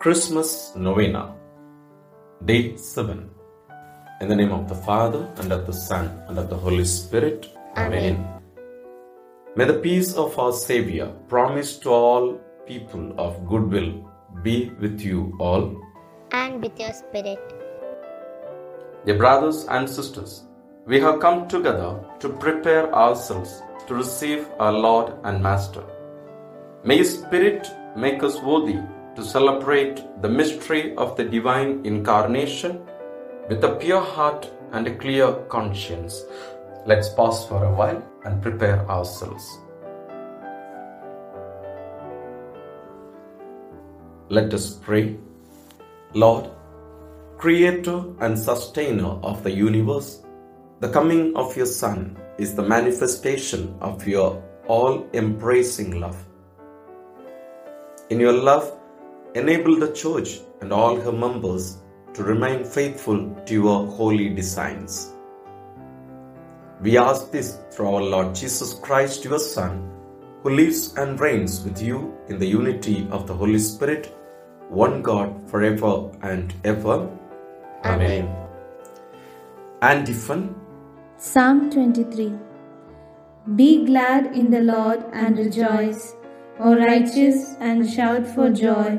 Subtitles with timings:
[0.00, 1.34] Christmas Novena,
[2.46, 3.28] Day 7.
[4.22, 7.48] In the name of the Father, and of the Son, and of the Holy Spirit.
[7.76, 8.26] Amen.
[9.56, 14.10] May the peace of our Savior, promised to all people of goodwill,
[14.42, 15.66] be with you all.
[16.32, 17.52] and with your spirit.
[19.04, 20.44] Dear brothers and sisters,
[20.86, 25.84] we have come together to prepare ourselves to receive our Lord and Master.
[26.84, 28.78] May His Spirit make us worthy
[29.20, 32.80] to celebrate the mystery of the divine incarnation
[33.50, 36.24] with a pure heart and a clear conscience.
[36.86, 39.46] Let's pause for a while and prepare ourselves.
[44.30, 45.18] Let us pray.
[46.14, 46.48] Lord,
[47.36, 50.22] Creator and Sustainer of the universe,
[50.80, 56.24] the coming of your Son is the manifestation of your all embracing love.
[58.08, 58.79] In your love,
[59.34, 61.78] enable the Church and all her members
[62.14, 65.12] to remain faithful to your holy designs.
[66.80, 69.90] We ask this through our Lord Jesus Christ, your Son,
[70.42, 74.16] who lives and reigns with you in the unity of the Holy Spirit,
[74.68, 77.08] one God forever and ever.
[77.84, 78.34] Amen.
[79.82, 80.54] Antiphon
[81.16, 82.32] Psalm 23
[83.56, 86.14] Be glad in the Lord and rejoice,
[86.58, 88.98] O righteous, and shout for joy,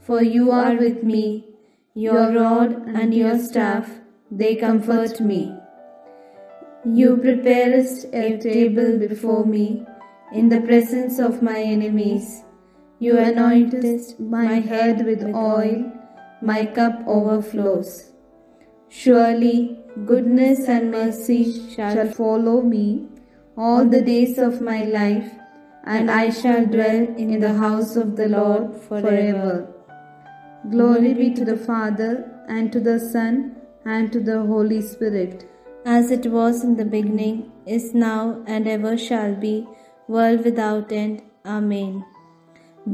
[0.00, 1.46] for you are with me.
[1.94, 3.90] Your rod and your staff,
[4.30, 5.54] they comfort me.
[6.84, 9.86] You preparest a table before me
[10.32, 12.44] in the presence of my enemies.
[12.98, 15.92] You anointest my head with oil,
[16.40, 18.12] my cup overflows.
[18.88, 23.08] Surely goodness and mercy shall follow me
[23.56, 25.30] all the days of my life,
[25.84, 29.68] and I shall dwell in the house of the Lord forever.
[30.68, 35.48] Glory be to the Father, and to the Son, and to the Holy Spirit,
[35.86, 39.66] as it was in the beginning, is now, and ever shall be,
[40.06, 41.22] world without end.
[41.46, 42.04] Amen.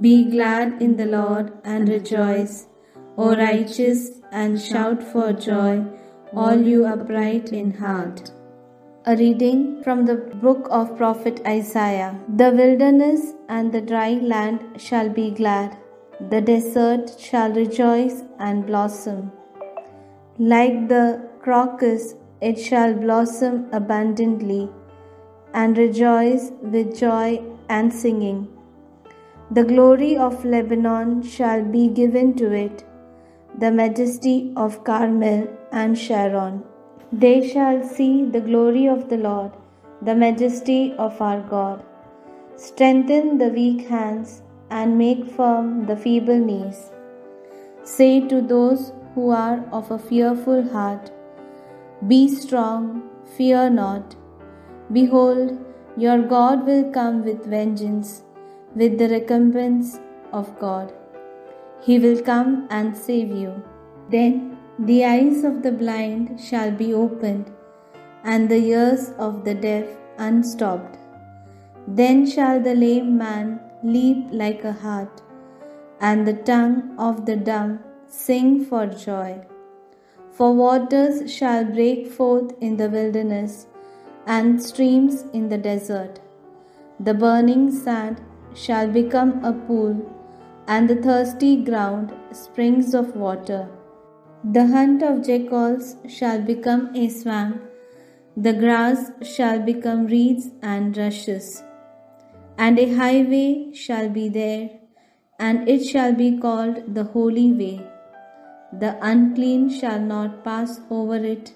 [0.00, 2.66] Be glad in the Lord and rejoice,
[3.18, 5.84] O righteous, and shout for joy,
[6.32, 8.30] all you upright in heart.
[9.06, 12.18] A reading from the book of prophet Isaiah.
[12.28, 15.76] The wilderness and the dry land shall be glad,
[16.20, 19.32] the desert shall rejoice and blossom.
[20.38, 24.70] Like the crocus, it shall blossom abundantly
[25.52, 28.48] and rejoice with joy and singing.
[29.50, 32.84] The glory of Lebanon shall be given to it,
[33.58, 36.64] the majesty of Carmel and Sharon.
[37.12, 39.52] They shall see the glory of the Lord,
[40.02, 41.84] the majesty of our God.
[42.56, 46.90] Strengthen the weak hands and make firm the feeble knees.
[47.82, 51.10] Say to those who are of a fearful heart,
[52.06, 53.02] Be strong,
[53.36, 54.16] fear not.
[54.92, 55.58] Behold,
[55.96, 58.22] your God will come with vengeance,
[58.74, 59.98] with the recompense
[60.32, 60.92] of God.
[61.82, 63.62] He will come and save you.
[64.10, 67.50] Then the eyes of the blind shall be opened,
[68.24, 69.86] and the ears of the deaf
[70.18, 70.98] unstopped.
[71.86, 73.60] Then shall the lame man
[73.94, 75.22] leap like a hart,
[76.00, 77.78] and the tongue of the dumb
[78.08, 79.32] sing for joy.
[80.36, 83.66] For waters shall break forth in the wilderness,
[84.26, 86.20] and streams in the desert.
[86.98, 88.20] The burning sand
[88.64, 89.94] shall become a pool,
[90.66, 93.62] and the thirsty ground springs of water.
[94.56, 97.62] The hunt of jackals shall become a swamp,
[98.36, 101.62] the grass shall become reeds and rushes.
[102.58, 104.70] And a highway shall be there,
[105.38, 107.86] and it shall be called the Holy Way.
[108.72, 111.52] The unclean shall not pass over it,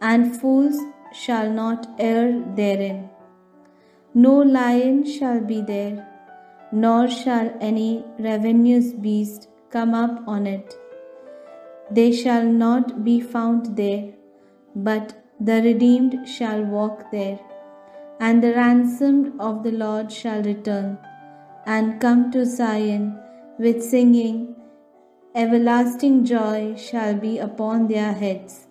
[0.00, 0.78] and fools
[1.12, 3.10] shall not err therein.
[4.14, 6.06] No lion shall be there,
[6.70, 10.78] nor shall any ravenous beast come up on it.
[11.90, 14.12] They shall not be found there,
[14.74, 17.38] but the redeemed shall walk there,
[18.20, 20.98] and the ransomed of the Lord shall return,
[21.66, 23.18] and come to Zion
[23.58, 24.56] with singing
[25.34, 28.66] everlasting joy shall be upon their heads.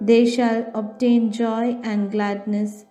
[0.00, 2.86] They shall obtain joy and gladness,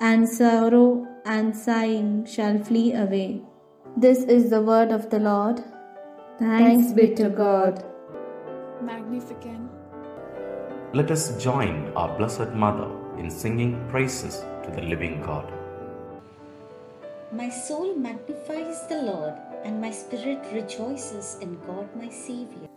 [0.00, 3.42] and sorrow and sighing shall flee away.
[3.96, 5.62] This is the word of the Lord.
[6.38, 7.84] Thanks be to God.
[8.82, 9.60] Magnificat.
[10.94, 15.52] Let us join our Blessed Mother in singing praises to the living God.
[17.32, 19.34] My soul magnifies the Lord,
[19.64, 22.68] and my spirit rejoices in God my Saviour.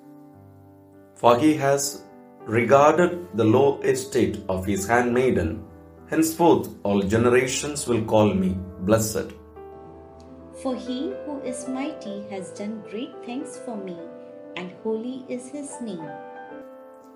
[1.16, 2.04] For he has
[2.46, 5.64] regarded the low estate of his handmaiden.
[6.10, 9.34] Henceforth all generations will call me blessed.
[10.64, 13.98] For he who is mighty has done great things for me,
[14.56, 16.10] and holy is his name.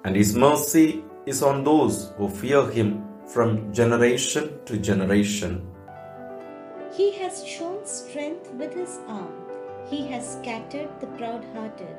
[0.06, 5.68] And his mercy is on those who fear him from generation to generation.
[6.96, 9.34] He has shown strength with his arm,
[9.90, 11.98] he has scattered the proud hearted.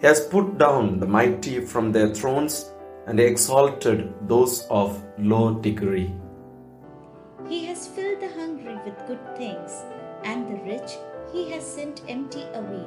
[0.00, 2.70] He has put down the mighty from their thrones
[3.06, 6.14] and exalted those of low degree.
[7.48, 9.72] He has filled the hungry with good things,
[10.24, 10.92] and the rich
[11.32, 12.86] he has sent empty away.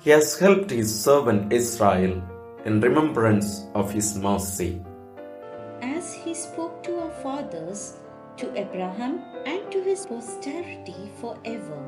[0.00, 2.22] He has helped his servant Israel
[2.64, 4.80] in remembrance of his mercy.
[6.36, 7.96] Spoke to our fathers,
[8.36, 11.80] to Abraham, and to his posterity forever.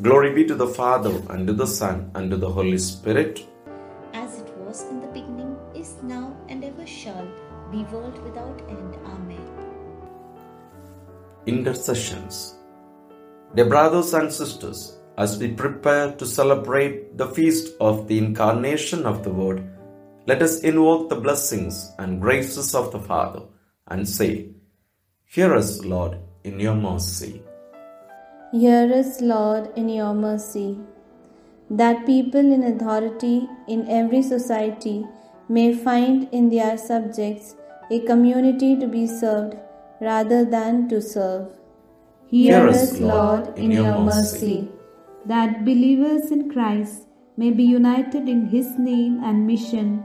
[0.00, 3.46] Glory be to the Father, and to the Son, and to the Holy Spirit.
[4.12, 7.28] As it was in the beginning, is now, and ever shall
[7.70, 8.96] be, world without end.
[9.06, 9.46] Amen.
[11.46, 12.56] Intercessions.
[13.54, 19.22] Dear brothers and sisters, as we prepare to celebrate the feast of the incarnation of
[19.22, 19.62] the Word,
[20.26, 23.42] let us invoke the blessings and graces of the Father
[23.88, 24.48] and say,
[25.24, 27.42] Hear us, Lord, in your mercy.
[28.52, 30.78] Hear us, Lord, in your mercy,
[31.70, 35.06] that people in authority in every society
[35.48, 37.56] may find in their subjects
[37.90, 39.56] a community to be served
[40.00, 41.48] rather than to serve.
[42.26, 44.68] Hear us, Lord, in your mercy.
[45.26, 50.04] that believers in Christ may be united in His name and mission,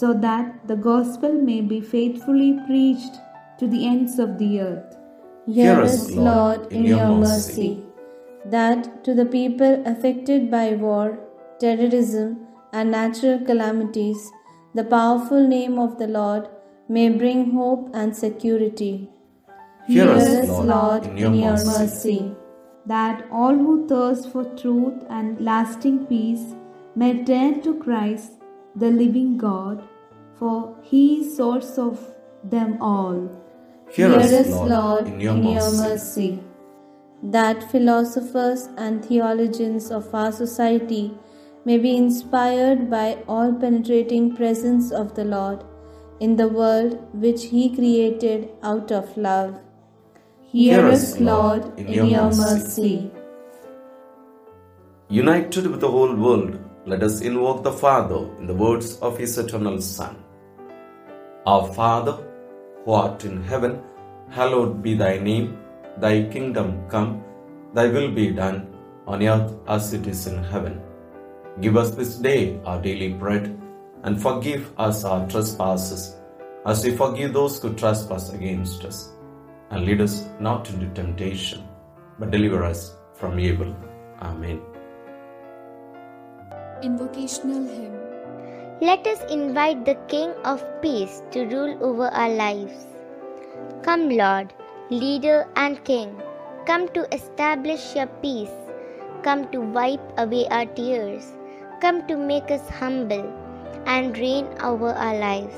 [0.00, 3.20] so that the gospel may be faithfully preached
[3.58, 4.96] to the ends of the earth.
[5.46, 7.70] Hear us, Lord, in your mercy.
[8.52, 11.18] that to the people affected by war,
[11.60, 12.30] terrorism,
[12.72, 14.22] and natural calamities,
[14.74, 16.48] the powerful name of the Lord
[16.88, 19.08] may bring hope and security.
[19.86, 22.34] Hear us, Lord, in your mercy.
[22.86, 26.44] That all who thirst for truth and lasting peace
[26.96, 28.41] may turn to Christ,
[28.74, 29.82] the living God,
[30.38, 31.98] for He is source of
[32.44, 33.30] them all.
[33.90, 36.42] Hear us, Lord, in your mercy.
[37.22, 41.14] That philosophers and theologians of our society
[41.64, 45.62] may be inspired by all penetrating presence of the Lord
[46.20, 49.60] in the world which He created out of love.
[50.40, 53.10] Hear us, Lord, in your mercy.
[55.08, 59.38] United with the whole world, let us invoke the Father in the words of his
[59.38, 60.16] eternal Son.
[61.46, 62.18] Our Father,
[62.84, 63.80] who art in heaven,
[64.30, 65.58] hallowed be thy name.
[65.98, 67.22] Thy kingdom come,
[67.74, 68.66] thy will be done,
[69.06, 70.80] on earth as it is in heaven.
[71.60, 73.56] Give us this day our daily bread,
[74.02, 76.16] and forgive us our trespasses,
[76.66, 79.10] as we forgive those who trespass against us.
[79.70, 81.62] And lead us not into temptation,
[82.18, 83.76] but deliver us from evil.
[84.20, 84.71] Amen.
[86.82, 87.96] Invocational hymn.
[88.80, 92.86] Let us invite the King of Peace to rule over our lives.
[93.82, 94.52] Come, Lord,
[94.90, 96.20] leader and King,
[96.66, 98.50] come to establish your peace.
[99.22, 101.30] Come to wipe away our tears.
[101.80, 103.32] Come to make us humble
[103.86, 105.54] and reign over our lives.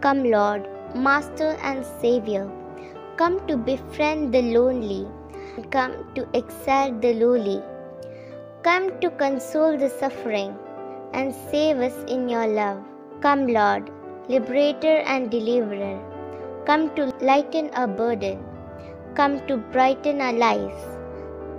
[0.00, 2.50] Come, Lord, Master and Savior.
[3.16, 5.06] Come to befriend the lonely.
[5.70, 7.62] Come to exalt the lowly.
[8.66, 10.58] Come to console the suffering
[11.12, 12.78] and save us in your love.
[13.20, 13.90] Come, Lord,
[14.28, 16.00] liberator and deliverer.
[16.66, 18.44] Come to lighten our burden.
[19.14, 20.82] Come to brighten our lives.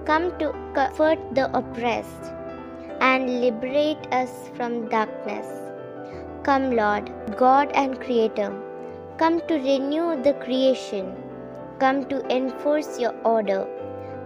[0.03, 2.33] Come to comfort the oppressed
[2.99, 5.47] and liberate us from darkness.
[6.43, 8.51] Come, Lord, God and Creator.
[9.17, 11.15] Come to renew the creation.
[11.79, 13.65] Come to enforce your order.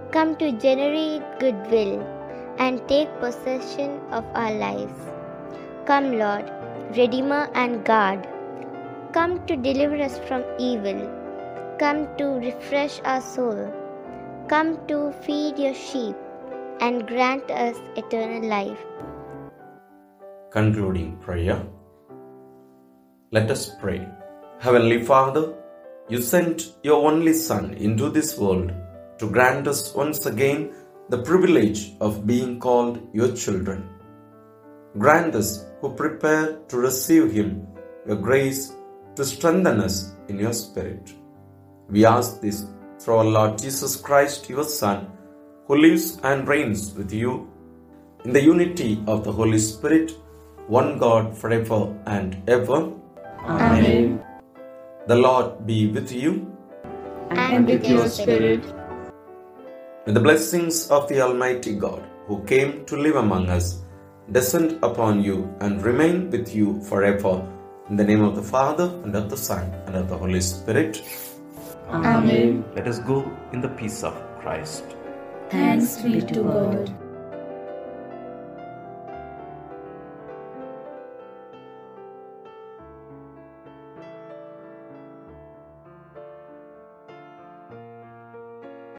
[0.10, 2.21] Come to generate goodwill
[2.58, 5.00] and take possession of our lives.
[5.86, 6.50] Come, Lord,
[6.96, 8.28] Redeemer and God.
[9.14, 11.10] Come to deliver us from evil.
[11.80, 13.74] Come to refresh our soul.
[14.48, 16.16] Come to feed your sheep
[16.80, 18.80] and grant us eternal life.
[20.52, 21.64] Concluding prayer.
[23.32, 24.08] Let us pray.
[24.60, 25.54] Heavenly Father,
[26.10, 28.74] you sent your only Son into this world
[29.20, 30.74] to grant us once again
[31.12, 33.80] the privilege of being called your children.
[34.98, 37.68] Grant us who prepare to receive him
[38.08, 38.74] your grace
[39.18, 41.14] to strengthen us in your spirit.
[41.90, 42.66] We ask this
[42.98, 45.12] through our Lord Jesus Christ, your Son,
[45.68, 47.52] who lives and reigns with you
[48.24, 50.14] in the unity of the Holy Spirit,
[50.68, 52.90] one God forever and ever.
[53.44, 54.24] Amen.
[55.08, 56.48] The Lord be with you.
[57.32, 58.64] And with your spirit.
[60.12, 63.80] May the blessings of the Almighty God, who came to live among us,
[64.30, 67.48] descend upon you and remain with you forever.
[67.90, 71.02] In the name of the Father, and of the Son, and of the Holy Spirit.
[71.88, 72.66] Amen.
[72.76, 74.84] Let us go in the peace of Christ.
[75.50, 77.01] Thanks be to God.